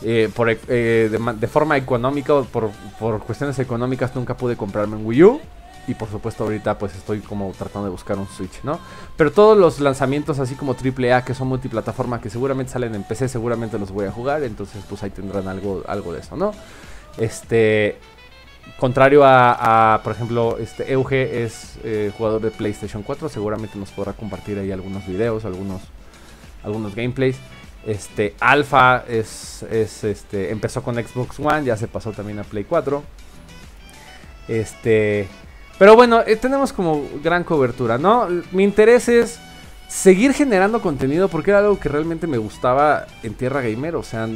Eh, 0.02 0.30
por, 0.34 0.50
eh, 0.50 1.08
de, 1.10 1.46
forma 1.46 1.76
económica, 1.76 2.42
por, 2.42 2.70
por 2.98 3.20
cuestiones 3.20 3.58
económicas, 3.58 4.14
nunca 4.14 4.36
pude 4.36 4.56
comprarme 4.56 4.96
un 4.96 5.06
Wii 5.06 5.22
U. 5.22 5.40
Y 5.86 5.94
por 5.94 6.08
supuesto 6.10 6.44
ahorita 6.44 6.78
pues 6.78 6.94
estoy 6.94 7.20
como 7.20 7.52
tratando 7.56 7.86
de 7.86 7.90
buscar 7.90 8.18
un 8.18 8.26
Switch, 8.28 8.62
¿no? 8.62 8.78
Pero 9.16 9.32
todos 9.32 9.56
los 9.56 9.80
lanzamientos 9.80 10.38
así 10.38 10.54
como 10.54 10.74
AAA 10.74 11.24
que 11.24 11.34
son 11.34 11.48
multiplataforma 11.48 12.20
que 12.20 12.30
seguramente 12.30 12.72
salen 12.72 12.94
en 12.94 13.04
PC, 13.04 13.28
seguramente 13.28 13.78
los 13.78 13.90
voy 13.90 14.06
a 14.06 14.12
jugar. 14.12 14.42
Entonces 14.42 14.82
pues 14.88 15.02
ahí 15.02 15.10
tendrán 15.10 15.48
algo, 15.48 15.82
algo 15.86 16.12
de 16.12 16.20
eso, 16.20 16.36
¿no? 16.36 16.52
Este... 17.18 17.98
Contrario 18.78 19.22
a, 19.24 20.00
por 20.02 20.12
ejemplo, 20.14 20.56
este 20.58 20.90
Euge 20.90 21.44
es 21.44 21.78
eh, 21.84 22.10
jugador 22.16 22.40
de 22.40 22.50
PlayStation 22.50 23.02
4, 23.02 23.28
seguramente 23.28 23.78
nos 23.78 23.90
podrá 23.90 24.14
compartir 24.14 24.58
ahí 24.58 24.72
algunos 24.72 25.06
videos, 25.06 25.44
algunos, 25.44 25.82
algunos 26.62 26.94
gameplays. 26.94 27.36
Este 27.86 28.34
Alpha 28.40 29.04
es, 29.06 29.62
es, 29.64 30.02
este, 30.04 30.50
empezó 30.50 30.82
con 30.82 30.96
Xbox 30.96 31.38
One, 31.38 31.64
ya 31.64 31.76
se 31.76 31.86
pasó 31.86 32.12
también 32.12 32.38
a 32.38 32.44
Play 32.44 32.64
4. 32.64 33.02
Este, 34.48 35.28
pero 35.78 35.96
bueno, 35.96 36.20
eh, 36.26 36.36
tenemos 36.36 36.72
como 36.72 37.04
gran 37.22 37.44
cobertura, 37.44 37.98
¿no? 37.98 38.28
Mi 38.52 38.64
interés 38.64 39.08
es 39.08 39.40
seguir 39.88 40.32
generando 40.32 40.80
contenido 40.80 41.28
porque 41.28 41.50
era 41.50 41.60
algo 41.60 41.78
que 41.78 41.88
realmente 41.88 42.26
me 42.26 42.38
gustaba 42.38 43.06
en 43.22 43.34
Tierra 43.34 43.60
Gamer. 43.60 43.96
O 43.96 44.02
sea, 44.02 44.28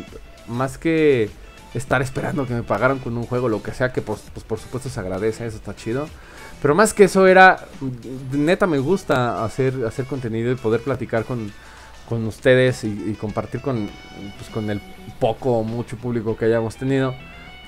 más 0.47 0.79
que 0.79 1.31
estar 1.75 2.03
esperando 2.03 2.47
que 2.47 2.55
me 2.55 2.63
pagaran 2.63 2.99
con 2.99 3.17
un 3.17 3.25
juego, 3.25 3.49
lo 3.49 3.63
que 3.63 3.73
sea, 3.73 3.93
que 3.93 4.03
pues, 4.03 4.21
por 4.47 4.59
supuesto 4.59 4.89
se 4.89 5.01
agradece, 5.01 5.47
eso 5.47 5.57
está 5.57 5.77
chido. 5.77 6.09
Pero 6.61 6.75
más 6.75 6.93
que 6.93 7.05
eso 7.05 7.27
era, 7.27 7.67
neta 8.33 8.67
me 8.67 8.79
gusta 8.79 9.45
hacer, 9.45 9.87
hacer 9.87 10.07
contenido 10.07 10.51
y 10.51 10.57
poder 10.57 10.81
platicar 10.81 11.25
con, 11.25 11.53
con 12.09 12.27
ustedes 12.27 12.83
y, 12.83 13.17
compartir 13.21 13.61
con, 13.61 13.89
pues, 14.39 14.51
con 14.51 14.69
el 14.71 14.81
poco 15.21 15.59
o 15.59 15.63
mucho 15.63 15.97
público 15.97 16.37
que 16.37 16.47
hayamos 16.47 16.77
tenido 16.77 17.15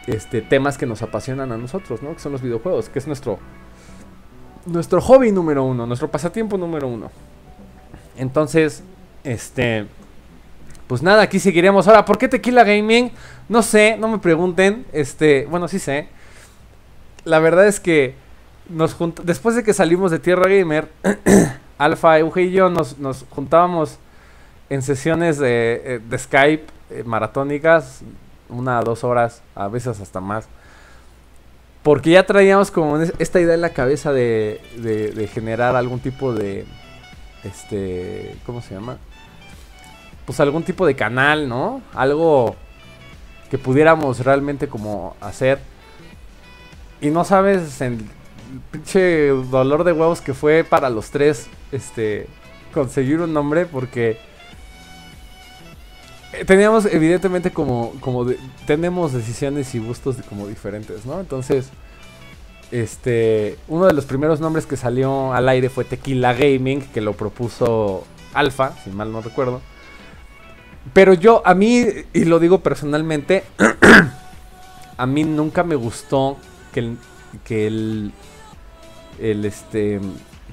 este, 0.06 0.42
temas 0.42 0.76
que 0.76 0.86
nos 0.86 1.02
apasionan 1.02 1.52
a 1.52 1.56
nosotros, 1.56 2.02
¿no? 2.02 2.14
Que 2.14 2.20
son 2.20 2.32
los 2.32 2.42
videojuegos, 2.42 2.88
que 2.88 2.98
es 2.98 3.06
nuestro, 3.06 3.38
nuestro 4.66 5.00
hobby 5.00 5.32
número 5.32 5.64
uno, 5.64 5.86
nuestro 5.86 6.10
pasatiempo 6.10 6.56
número 6.56 6.88
uno. 6.88 7.10
Entonces, 8.16 8.82
este, 9.24 9.86
pues 10.86 11.02
nada, 11.02 11.22
aquí 11.22 11.38
seguiremos. 11.38 11.88
Ahora, 11.88 12.04
¿por 12.04 12.18
qué 12.18 12.28
Tequila 12.28 12.64
Gaming? 12.64 13.12
No 13.48 13.62
sé, 13.62 13.96
no 13.98 14.08
me 14.08 14.18
pregunten. 14.18 14.86
Este, 14.92 15.46
bueno, 15.46 15.68
sí 15.68 15.78
sé. 15.78 16.08
La 17.24 17.38
verdad 17.38 17.66
es 17.66 17.80
que 17.80 18.14
después 19.24 19.56
de 19.56 19.62
que 19.62 19.72
salimos 19.72 20.10
de 20.10 20.18
Tierra 20.18 20.48
Gamer, 20.48 20.88
Alfa, 21.78 22.18
Euge 22.18 22.42
y 22.42 22.52
yo 22.52 22.70
nos, 22.70 22.98
nos 22.98 23.24
juntábamos 23.30 23.98
en 24.68 24.82
sesiones 24.82 25.38
de, 25.38 25.82
eh, 25.84 26.00
de 26.08 26.18
Skype 26.18 26.66
eh, 26.90 27.02
maratónicas 27.04 28.02
una, 28.50 28.80
dos 28.80 29.04
horas, 29.04 29.42
a 29.54 29.68
veces 29.68 30.00
hasta 30.00 30.20
más. 30.20 30.46
Porque 31.82 32.10
ya 32.10 32.26
traíamos 32.26 32.70
como 32.70 32.98
esta 32.98 33.40
idea 33.40 33.54
en 33.54 33.62
la 33.62 33.70
cabeza 33.70 34.12
de, 34.12 34.60
de, 34.76 35.26
generar 35.28 35.76
algún 35.76 36.00
tipo 36.00 36.34
de, 36.34 36.66
este, 37.42 38.36
¿cómo 38.44 38.60
se 38.60 38.74
llama? 38.74 38.98
Pues 40.26 40.40
algún 40.40 40.62
tipo 40.62 40.86
de 40.86 40.94
canal, 40.94 41.48
¿no? 41.48 41.80
Algo 41.94 42.54
que 43.50 43.56
pudiéramos 43.56 44.24
realmente 44.24 44.68
como 44.68 45.16
hacer. 45.22 45.58
Y 47.00 47.08
no 47.08 47.24
sabes 47.24 47.80
el 47.80 48.04
pinche 48.70 49.28
dolor 49.28 49.84
de 49.84 49.92
huevos 49.92 50.20
que 50.20 50.34
fue 50.34 50.64
para 50.64 50.90
los 50.90 51.10
tres, 51.10 51.48
este, 51.72 52.26
conseguir 52.74 53.20
un 53.20 53.32
nombre 53.32 53.64
porque 53.64 54.18
teníamos 56.46 56.86
evidentemente 56.86 57.50
como, 57.50 57.92
como 58.00 58.26
tenemos 58.66 59.12
decisiones 59.12 59.74
y 59.74 59.78
gustos 59.78 60.16
como 60.28 60.46
diferentes, 60.46 61.04
¿no? 61.04 61.20
Entonces, 61.20 61.70
este, 62.70 63.58
uno 63.68 63.86
de 63.86 63.92
los 63.92 64.04
primeros 64.04 64.40
nombres 64.40 64.66
que 64.66 64.76
salió 64.76 65.32
al 65.32 65.48
aire 65.48 65.68
fue 65.68 65.84
Tequila 65.84 66.34
Gaming, 66.34 66.82
que 66.82 67.00
lo 67.00 67.14
propuso 67.14 68.04
Alfa, 68.32 68.72
si 68.84 68.90
mal 68.90 69.10
no 69.10 69.20
recuerdo. 69.20 69.60
Pero 70.92 71.14
yo, 71.14 71.42
a 71.44 71.54
mí, 71.54 71.84
y 72.12 72.24
lo 72.24 72.38
digo 72.38 72.60
personalmente, 72.60 73.42
a 74.96 75.06
mí 75.06 75.24
nunca 75.24 75.64
me 75.64 75.74
gustó 75.74 76.36
que 76.72 76.80
el, 76.80 76.98
que 77.44 77.66
el, 77.66 78.12
el, 79.18 79.44
este, 79.44 80.00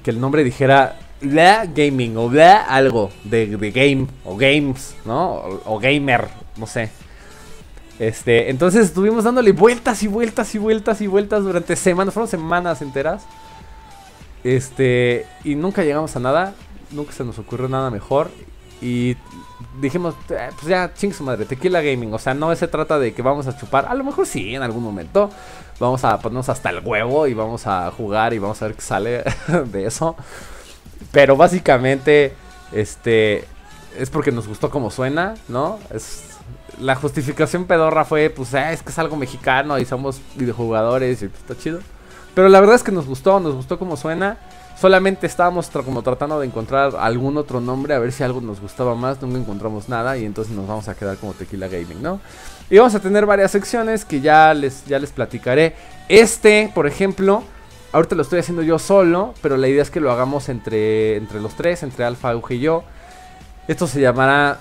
que 0.02 0.10
el 0.10 0.20
nombre 0.20 0.44
dijera 0.44 0.96
la 1.20 1.66
gaming 1.66 2.16
o 2.16 2.30
la 2.30 2.62
algo 2.62 3.10
de, 3.24 3.46
de 3.56 3.70
game 3.70 4.06
o 4.24 4.36
games, 4.36 4.94
¿no? 5.04 5.42
O, 5.64 5.78
gamer, 5.78 6.28
no 6.56 6.66
sé. 6.66 6.90
Este, 7.98 8.50
entonces 8.50 8.86
estuvimos 8.86 9.24
dándole 9.24 9.52
vueltas 9.52 10.02
y 10.02 10.06
vueltas 10.06 10.54
y 10.54 10.58
vueltas 10.58 11.00
y 11.00 11.06
vueltas 11.08 11.42
durante 11.42 11.74
semanas, 11.74 12.14
fueron 12.14 12.28
semanas 12.28 12.82
enteras. 12.82 13.24
Este, 14.44 15.26
y 15.42 15.56
nunca 15.56 15.82
llegamos 15.82 16.14
a 16.14 16.20
nada, 16.20 16.54
nunca 16.92 17.12
se 17.12 17.24
nos 17.24 17.38
ocurrió 17.38 17.68
nada 17.68 17.90
mejor. 17.90 18.30
Y 18.80 19.16
dijimos, 19.80 20.14
eh, 20.30 20.50
pues 20.54 20.66
ya, 20.66 20.92
ching 20.94 21.12
su 21.12 21.24
madre, 21.24 21.44
tequila 21.44 21.80
gaming. 21.80 22.14
O 22.14 22.18
sea, 22.18 22.34
no 22.34 22.54
se 22.54 22.68
trata 22.68 22.98
de 22.98 23.12
que 23.12 23.22
vamos 23.22 23.48
a 23.48 23.58
chupar. 23.58 23.86
A 23.86 23.94
lo 23.94 24.04
mejor 24.04 24.26
sí, 24.26 24.54
en 24.54 24.62
algún 24.62 24.84
momento. 24.84 25.30
Vamos 25.80 26.04
a 26.04 26.18
ponernos 26.18 26.48
hasta 26.48 26.70
el 26.70 26.80
huevo 26.84 27.26
y 27.26 27.34
vamos 27.34 27.66
a 27.66 27.90
jugar 27.92 28.34
y 28.34 28.38
vamos 28.38 28.60
a 28.62 28.66
ver 28.66 28.74
qué 28.74 28.80
sale 28.80 29.24
de 29.66 29.86
eso. 29.86 30.16
Pero 31.12 31.36
básicamente, 31.36 32.34
este, 32.72 33.44
es 33.98 34.10
porque 34.10 34.32
nos 34.32 34.46
gustó 34.48 34.70
como 34.70 34.90
suena, 34.90 35.34
¿no? 35.48 35.78
Es, 35.90 36.24
la 36.80 36.94
justificación 36.94 37.64
pedorra 37.64 38.04
fue, 38.04 38.30
pues, 38.30 38.54
eh, 38.54 38.72
es 38.72 38.82
que 38.82 38.90
es 38.90 38.98
algo 38.98 39.16
mexicano 39.16 39.78
y 39.78 39.84
somos 39.84 40.20
videojugadores 40.36 41.22
y 41.22 41.28
pues, 41.28 41.40
está 41.40 41.56
chido. 41.56 41.80
Pero 42.34 42.48
la 42.48 42.60
verdad 42.60 42.76
es 42.76 42.82
que 42.82 42.92
nos 42.92 43.06
gustó, 43.06 43.40
nos 43.40 43.54
gustó 43.54 43.78
como 43.78 43.96
suena. 43.96 44.38
Solamente 44.80 45.26
estábamos 45.26 45.68
como 45.70 46.02
tratando 46.02 46.38
de 46.38 46.46
encontrar 46.46 46.92
algún 47.00 47.36
otro 47.36 47.60
nombre, 47.60 47.94
a 47.94 47.98
ver 47.98 48.12
si 48.12 48.22
algo 48.22 48.40
nos 48.40 48.60
gustaba 48.60 48.94
más. 48.94 49.20
Nunca 49.20 49.38
encontramos 49.38 49.88
nada 49.88 50.16
y 50.16 50.24
entonces 50.24 50.54
nos 50.54 50.68
vamos 50.68 50.86
a 50.88 50.94
quedar 50.94 51.16
como 51.16 51.32
Tequila 51.32 51.66
Gaming, 51.66 52.00
¿no? 52.00 52.20
Y 52.70 52.78
vamos 52.78 52.94
a 52.94 53.00
tener 53.00 53.26
varias 53.26 53.50
secciones 53.50 54.04
que 54.04 54.20
ya 54.20 54.54
les, 54.54 54.84
ya 54.84 55.00
les 55.00 55.10
platicaré. 55.10 55.74
Este, 56.08 56.70
por 56.76 56.86
ejemplo, 56.86 57.42
ahorita 57.92 58.14
lo 58.14 58.22
estoy 58.22 58.40
haciendo 58.40 58.62
yo 58.62 58.78
solo, 58.78 59.34
pero 59.42 59.56
la 59.56 59.68
idea 59.68 59.82
es 59.82 59.90
que 59.90 60.00
lo 60.00 60.10
hagamos 60.10 60.48
entre, 60.48 61.16
entre 61.16 61.40
los 61.40 61.54
tres, 61.54 61.82
entre 61.82 62.04
Alfa, 62.04 62.32
Euge 62.32 62.56
y 62.56 62.60
yo. 62.60 62.84
Esto 63.66 63.86
se 63.86 64.00
llamará, 64.00 64.58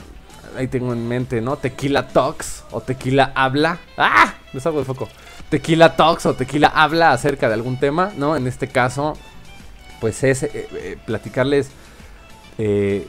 ahí 0.57 0.67
tengo 0.67 0.93
en 0.93 1.07
mente, 1.07 1.41
¿no? 1.41 1.57
Tequila 1.57 2.07
Talks 2.07 2.63
o 2.72 2.81
Tequila 2.81 3.31
Habla. 3.36 3.79
¡Ah! 3.98 4.34
Me 4.53 4.60
salgo 4.60 4.79
de 4.79 4.86
foco. 4.86 5.07
Tequila 5.50 5.96
Talks 5.96 6.25
o 6.25 6.34
Tequila 6.34 6.67
Habla 6.67 7.12
acerca 7.12 7.48
de 7.48 7.53
algún 7.53 7.79
tema, 7.79 8.12
¿no? 8.17 8.36
En 8.36 8.48
este 8.48 8.67
caso, 8.67 9.13
pues 10.00 10.24
es 10.24 10.43
eh, 10.43 10.51
eh, 10.53 10.98
platicarles, 11.05 11.69
eh, 12.57 13.07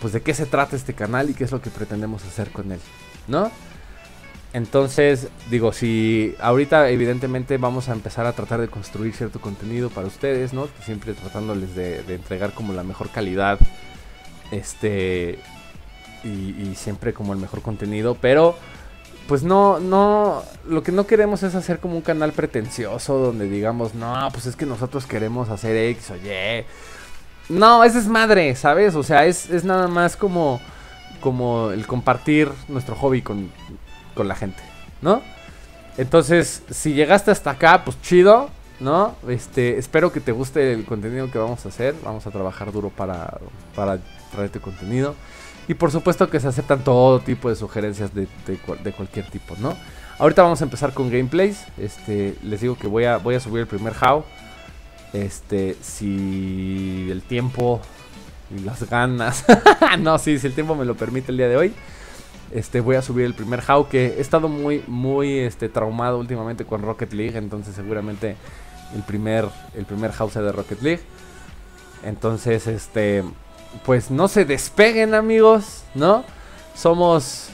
pues 0.00 0.12
de 0.12 0.22
qué 0.22 0.34
se 0.34 0.46
trata 0.46 0.76
este 0.76 0.94
canal 0.94 1.30
y 1.30 1.34
qué 1.34 1.44
es 1.44 1.52
lo 1.52 1.60
que 1.60 1.70
pretendemos 1.70 2.24
hacer 2.24 2.50
con 2.50 2.70
él, 2.72 2.80
¿no? 3.26 3.50
Entonces, 4.52 5.28
digo, 5.50 5.72
si 5.72 6.34
ahorita 6.40 6.90
evidentemente 6.90 7.56
vamos 7.56 7.88
a 7.88 7.92
empezar 7.92 8.26
a 8.26 8.32
tratar 8.32 8.60
de 8.60 8.68
construir 8.68 9.14
cierto 9.14 9.40
contenido 9.40 9.88
para 9.88 10.06
ustedes, 10.06 10.52
¿no? 10.52 10.68
Siempre 10.84 11.14
tratándoles 11.14 11.74
de, 11.74 12.00
entregar 12.14 12.52
como 12.52 12.74
la 12.74 12.82
mejor 12.82 13.08
calidad, 13.08 13.58
este, 14.50 15.38
y, 16.22 16.28
y, 16.28 16.74
siempre 16.76 17.14
como 17.14 17.32
el 17.32 17.38
mejor 17.38 17.62
contenido, 17.62 18.14
pero 18.20 18.54
pues 19.26 19.42
no, 19.42 19.80
no, 19.80 20.42
lo 20.68 20.82
que 20.82 20.92
no 20.92 21.06
queremos 21.06 21.42
es 21.42 21.54
hacer 21.54 21.78
como 21.78 21.96
un 21.96 22.02
canal 22.02 22.32
pretencioso 22.32 23.16
donde 23.18 23.48
digamos, 23.48 23.94
no, 23.94 24.28
pues 24.32 24.44
es 24.46 24.56
que 24.56 24.66
nosotros 24.66 25.06
queremos 25.06 25.48
hacer 25.48 25.76
X 25.76 26.10
o 26.10 26.16
Y. 26.16 26.64
No, 27.48 27.84
esa 27.84 27.98
es 27.98 28.06
madre, 28.06 28.54
¿sabes? 28.54 28.94
O 28.94 29.02
sea, 29.02 29.24
es, 29.24 29.48
es 29.50 29.64
nada 29.64 29.88
más 29.88 30.16
como, 30.16 30.60
como 31.20 31.70
el 31.70 31.86
compartir 31.86 32.50
nuestro 32.68 32.94
hobby 32.96 33.22
con, 33.22 33.50
con 34.14 34.28
la 34.28 34.34
gente, 34.34 34.62
¿no? 35.00 35.22
Entonces, 35.96 36.62
si 36.70 36.94
llegaste 36.94 37.30
hasta 37.30 37.50
acá, 37.50 37.82
pues 37.84 38.00
chido, 38.00 38.50
¿no? 38.80 39.14
Este, 39.28 39.78
espero 39.78 40.12
que 40.12 40.20
te 40.20 40.32
guste 40.32 40.72
el 40.72 40.84
contenido 40.84 41.30
que 41.30 41.38
vamos 41.38 41.64
a 41.66 41.68
hacer. 41.68 41.94
Vamos 42.04 42.26
a 42.26 42.30
trabajar 42.30 42.72
duro 42.72 42.90
para, 42.90 43.38
para 43.74 43.98
traerte 44.32 44.60
contenido. 44.60 45.14
Y 45.68 45.74
por 45.74 45.90
supuesto 45.90 46.28
que 46.28 46.40
se 46.40 46.48
aceptan 46.48 46.82
todo 46.82 47.20
tipo 47.20 47.48
de 47.48 47.56
sugerencias 47.56 48.12
de, 48.14 48.26
de, 48.46 48.58
de, 48.82 48.92
cualquier 48.92 49.30
tipo, 49.30 49.54
¿no? 49.58 49.76
Ahorita 50.18 50.42
vamos 50.42 50.60
a 50.60 50.64
empezar 50.64 50.92
con 50.92 51.10
gameplays. 51.10 51.64
Este, 51.78 52.36
les 52.42 52.60
digo 52.60 52.76
que 52.76 52.88
voy 52.88 53.04
a, 53.04 53.18
voy 53.18 53.36
a 53.36 53.40
subir 53.40 53.60
el 53.60 53.66
primer 53.66 53.92
how. 54.02 54.24
Este, 55.12 55.76
si 55.80 57.08
el 57.10 57.22
tiempo 57.22 57.80
y 58.56 58.60
las 58.60 58.88
ganas. 58.88 59.44
no, 60.00 60.18
sí, 60.18 60.38
si 60.38 60.46
el 60.46 60.54
tiempo 60.54 60.74
me 60.74 60.84
lo 60.84 60.96
permite 60.96 61.30
el 61.30 61.36
día 61.36 61.48
de 61.48 61.56
hoy. 61.56 61.74
Este, 62.52 62.80
voy 62.80 62.96
a 62.96 63.02
subir 63.02 63.24
el 63.24 63.34
primer 63.34 63.62
how 63.66 63.88
que 63.88 64.06
he 64.06 64.20
estado 64.20 64.48
muy, 64.48 64.84
muy 64.86 65.38
este, 65.38 65.68
traumado 65.68 66.18
últimamente 66.18 66.64
con 66.64 66.82
Rocket 66.82 67.12
League. 67.12 67.36
Entonces 67.38 67.74
seguramente 67.74 68.36
el 68.94 69.02
primer, 69.02 69.46
el 69.74 69.84
primer 69.84 70.12
sea 70.12 70.42
de 70.42 70.52
Rocket 70.52 70.82
League. 70.82 71.02
Entonces, 72.04 72.66
este 72.66 73.24
pues 73.84 74.10
no 74.10 74.28
se 74.28 74.44
despeguen 74.44 75.14
amigos, 75.14 75.84
¿no? 75.94 76.24
Somos, 76.74 77.48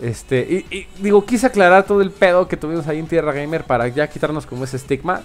este, 0.00 0.40
y, 0.40 0.74
y, 0.74 0.88
digo, 1.00 1.24
quise 1.24 1.46
aclarar 1.46 1.84
todo 1.84 2.02
el 2.02 2.10
pedo 2.10 2.48
que 2.48 2.56
tuvimos 2.56 2.86
ahí 2.88 2.98
en 2.98 3.06
Tierra 3.06 3.32
Gamer 3.32 3.64
para 3.64 3.88
ya 3.88 4.08
quitarnos 4.08 4.46
como 4.46 4.64
ese 4.64 4.76
estigma. 4.76 5.22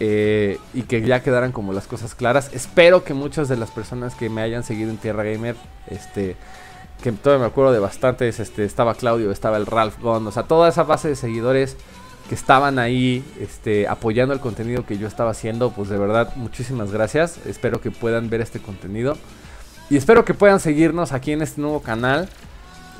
Eh, 0.00 0.60
y 0.74 0.82
que 0.82 1.02
ya 1.02 1.24
quedaran 1.24 1.50
como 1.50 1.72
las 1.72 1.88
cosas 1.88 2.14
claras. 2.14 2.50
Espero 2.54 3.02
que 3.02 3.14
muchas 3.14 3.48
de 3.48 3.56
las 3.56 3.72
personas 3.72 4.14
que 4.14 4.30
me 4.30 4.42
hayan 4.42 4.62
seguido 4.62 4.90
en 4.90 4.96
Tierra 4.96 5.24
Gamer, 5.24 5.56
este, 5.88 6.36
que 7.02 7.12
todavía 7.12 7.44
me 7.44 7.50
acuerdo 7.50 7.72
de 7.72 7.78
bastantes, 7.78 8.40
este, 8.40 8.64
estaba 8.64 8.94
Claudio, 8.94 9.30
estaba 9.30 9.56
el 9.56 9.66
Ralph 9.66 10.00
Gond, 10.00 10.26
o 10.26 10.32
sea, 10.32 10.44
toda 10.44 10.68
esa 10.68 10.82
base 10.82 11.08
de 11.08 11.16
seguidores 11.16 11.76
que 12.28 12.34
estaban 12.34 12.78
ahí 12.78 13.24
este, 13.40 13.88
apoyando 13.88 14.34
el 14.34 14.40
contenido 14.40 14.84
que 14.84 14.98
yo 14.98 15.08
estaba 15.08 15.30
haciendo, 15.30 15.70
pues 15.70 15.88
de 15.88 15.96
verdad 15.96 16.34
muchísimas 16.36 16.92
gracias. 16.92 17.38
Espero 17.46 17.80
que 17.80 17.90
puedan 17.90 18.28
ver 18.28 18.42
este 18.42 18.60
contenido. 18.60 19.16
Y 19.88 19.96
espero 19.96 20.26
que 20.26 20.34
puedan 20.34 20.60
seguirnos 20.60 21.12
aquí 21.12 21.32
en 21.32 21.40
este 21.40 21.62
nuevo 21.62 21.80
canal. 21.80 22.28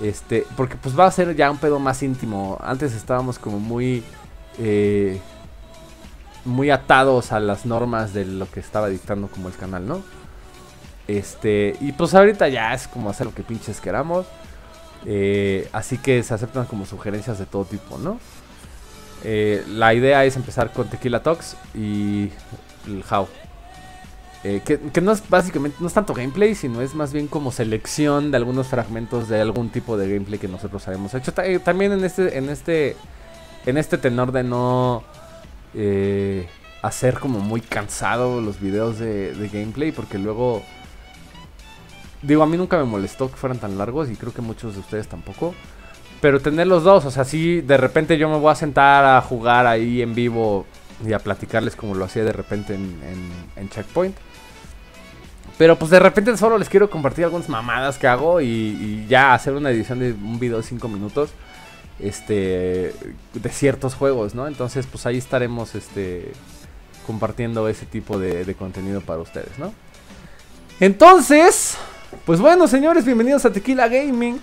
Este, 0.02 0.46
porque 0.56 0.76
pues 0.76 0.98
va 0.98 1.06
a 1.06 1.10
ser 1.10 1.36
ya 1.36 1.50
un 1.50 1.58
pedo 1.58 1.78
más 1.78 2.02
íntimo. 2.02 2.56
Antes 2.62 2.94
estábamos 2.94 3.38
como 3.38 3.58
muy... 3.58 4.02
Eh, 4.58 5.20
muy 6.44 6.70
atados 6.70 7.32
a 7.32 7.40
las 7.40 7.66
normas 7.66 8.14
de 8.14 8.24
lo 8.24 8.50
que 8.50 8.60
estaba 8.60 8.88
dictando 8.88 9.28
como 9.28 9.48
el 9.48 9.54
canal, 9.54 9.86
¿no? 9.86 10.02
Este, 11.08 11.74
y 11.80 11.92
pues 11.92 12.14
ahorita 12.14 12.48
ya 12.48 12.74
es 12.74 12.86
como 12.86 13.08
hacer 13.08 13.26
lo 13.26 13.34
que 13.34 13.42
pinches 13.42 13.80
queramos. 13.80 14.26
Eh, 15.06 15.68
así 15.72 15.96
que 15.98 16.22
se 16.22 16.34
aceptan 16.34 16.66
como 16.66 16.84
sugerencias 16.84 17.38
de 17.38 17.46
todo 17.46 17.64
tipo, 17.64 17.98
¿no? 17.98 18.20
Eh, 19.24 19.64
la 19.68 19.94
idea 19.94 20.24
es 20.24 20.36
empezar 20.36 20.72
con 20.72 20.88
Tequila 20.88 21.22
Talks 21.22 21.56
y 21.74 22.30
el 22.86 23.02
How. 23.10 23.26
Eh, 24.44 24.62
que, 24.64 24.78
que, 24.78 25.00
no 25.00 25.10
es 25.10 25.28
básicamente, 25.28 25.78
no 25.80 25.88
es 25.88 25.94
tanto 25.94 26.14
gameplay, 26.14 26.54
sino 26.54 26.80
es 26.80 26.94
más 26.94 27.12
bien 27.12 27.26
como 27.26 27.50
selección 27.50 28.30
de 28.30 28.36
algunos 28.36 28.68
fragmentos 28.68 29.28
de 29.28 29.40
algún 29.40 29.70
tipo 29.70 29.96
de 29.96 30.08
gameplay 30.12 30.38
que 30.38 30.46
nosotros 30.46 30.86
habíamos 30.86 31.14
hecho. 31.14 31.32
También 31.64 31.92
en 31.92 32.04
este, 32.04 32.38
en 32.38 32.48
este, 32.48 32.96
en 33.66 33.78
este 33.78 33.98
tenor 33.98 34.30
de 34.30 34.44
no 34.44 35.04
hacer 36.82 37.18
como 37.18 37.40
muy 37.40 37.60
cansado 37.60 38.40
los 38.40 38.60
videos 38.60 38.98
de, 38.98 39.34
de 39.34 39.48
gameplay, 39.48 39.90
porque 39.90 40.18
luego, 40.18 40.62
digo, 42.22 42.42
a 42.42 42.46
mí 42.46 42.56
nunca 42.56 42.76
me 42.76 42.84
molestó 42.84 43.30
que 43.30 43.36
fueran 43.36 43.58
tan 43.58 43.78
largos 43.78 44.10
y 44.10 44.16
creo 44.16 44.32
que 44.32 44.42
muchos 44.42 44.74
de 44.74 44.80
ustedes 44.80 45.08
tampoco. 45.08 45.54
Pero 46.20 46.40
tener 46.40 46.66
los 46.66 46.82
dos, 46.82 47.04
o 47.04 47.10
sea, 47.10 47.24
si 47.24 47.60
de 47.60 47.76
repente 47.76 48.18
yo 48.18 48.28
me 48.28 48.38
voy 48.38 48.50
a 48.50 48.56
sentar 48.56 49.04
a 49.04 49.20
jugar 49.20 49.66
ahí 49.66 50.02
en 50.02 50.14
vivo 50.14 50.66
y 51.06 51.12
a 51.12 51.20
platicarles 51.20 51.76
como 51.76 51.94
lo 51.94 52.04
hacía 52.04 52.24
de 52.24 52.32
repente 52.32 52.74
en, 52.74 52.98
en, 53.54 53.68
Checkpoint. 53.68 54.16
Pero 55.56 55.78
pues 55.78 55.90
de 55.90 56.00
repente 56.00 56.36
solo 56.36 56.58
les 56.58 56.68
quiero 56.68 56.90
compartir 56.90 57.24
algunas 57.24 57.48
mamadas 57.48 57.98
que 57.98 58.08
hago 58.08 58.40
y, 58.40 59.06
ya 59.08 59.32
hacer 59.34 59.54
una 59.54 59.70
edición 59.70 60.00
de 60.00 60.12
un 60.12 60.38
video 60.40 60.56
de 60.58 60.62
5 60.64 60.88
minutos 60.88 61.30
este 62.00 62.94
de 63.34 63.48
ciertos 63.50 63.94
juegos, 63.94 64.34
¿no? 64.34 64.46
Entonces 64.46 64.86
pues 64.86 65.04
ahí 65.06 65.18
estaremos 65.18 65.74
este 65.74 66.32
compartiendo 67.06 67.68
ese 67.68 67.86
tipo 67.86 68.18
de 68.18 68.54
contenido 68.54 69.00
para 69.00 69.20
ustedes, 69.20 69.58
¿no? 69.58 69.72
Entonces, 70.80 71.76
pues 72.24 72.40
bueno 72.40 72.66
señores, 72.68 73.04
bienvenidos 73.04 73.44
a 73.44 73.52
Tequila 73.52 73.88
Gaming 73.88 74.38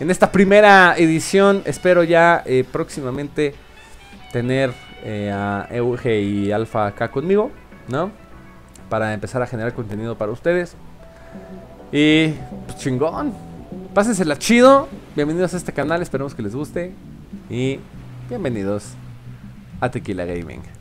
en 0.00 0.10
esta 0.10 0.30
primera 0.30 0.94
edición. 0.96 1.62
Espero 1.64 2.04
ya 2.04 2.42
eh, 2.46 2.64
próximamente 2.70 3.54
tener 4.32 4.72
eh, 5.02 5.30
a 5.32 5.66
Euge 5.70 6.20
y 6.20 6.52
Alfa 6.52 6.86
acá 6.86 7.10
conmigo, 7.10 7.50
¿no? 7.88 8.10
Para 8.88 9.14
empezar 9.14 9.42
a 9.42 9.46
generar 9.46 9.74
contenido 9.74 10.16
para 10.16 10.32
ustedes. 10.32 10.76
Y 11.92 12.28
pues 12.66 12.78
chingón. 12.78 13.32
Pásensela 13.94 14.38
chido. 14.38 14.88
Bienvenidos 15.14 15.54
a 15.54 15.56
este 15.56 15.72
canal, 15.72 16.02
esperemos 16.02 16.34
que 16.34 16.42
les 16.42 16.54
guste. 16.54 16.92
Y 17.48 17.80
bienvenidos 18.28 18.94
a 19.80 19.90
Tequila 19.90 20.24
Gaming. 20.24 20.75